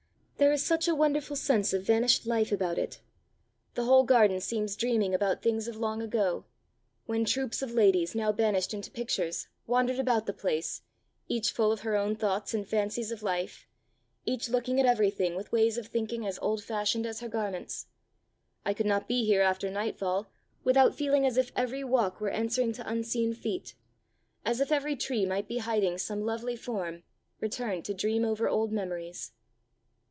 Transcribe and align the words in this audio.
"There 0.37 0.51
is 0.51 0.65
such 0.65 0.87
a 0.87 0.95
wonderful 0.95 1.35
sense 1.35 1.71
of 1.71 1.83
vanished 1.83 2.25
life 2.25 2.51
about 2.51 2.79
it. 2.79 2.99
The 3.75 3.83
whole 3.83 4.03
garden 4.05 4.41
seems 4.41 4.75
dreaming 4.75 5.13
about 5.13 5.43
things 5.43 5.67
of 5.67 5.75
long 5.75 6.01
ago 6.01 6.45
when 7.05 7.25
troops 7.25 7.61
of 7.61 7.73
ladies, 7.75 8.15
now 8.15 8.31
banished 8.31 8.73
into 8.73 8.89
pictures, 8.89 9.49
wandered 9.67 9.99
about 9.99 10.25
the 10.25 10.33
place, 10.33 10.81
each 11.27 11.51
full 11.51 11.71
of 11.71 11.81
her 11.81 11.95
own 11.95 12.15
thoughts 12.15 12.55
and 12.55 12.67
fancies 12.67 13.11
of 13.11 13.21
life, 13.21 13.67
each 14.25 14.49
looking 14.49 14.79
at 14.79 14.85
everything 14.87 15.35
with 15.35 15.51
ways 15.51 15.77
of 15.77 15.85
thinking 15.85 16.25
as 16.25 16.39
old 16.39 16.63
fashioned 16.63 17.05
as 17.05 17.19
her 17.19 17.29
garments. 17.29 17.85
I 18.65 18.73
could 18.73 18.87
not 18.87 19.07
be 19.07 19.23
here 19.23 19.43
after 19.43 19.69
nightfall 19.69 20.31
without 20.63 20.95
feeling 20.95 21.23
as 21.23 21.37
if 21.37 21.51
every 21.55 21.83
walk 21.83 22.19
were 22.19 22.31
answering 22.31 22.73
to 22.73 22.89
unseen 22.89 23.35
feet, 23.35 23.75
as 24.43 24.59
if 24.59 24.71
every 24.71 24.95
tree 24.95 25.23
might 25.27 25.47
be 25.47 25.59
hiding 25.59 25.99
some 25.99 26.25
lovely 26.25 26.55
form, 26.55 27.03
returned 27.39 27.85
to 27.85 27.93
dream 27.93 28.25
over 28.25 28.49
old 28.49 28.71
memories." 28.71 29.33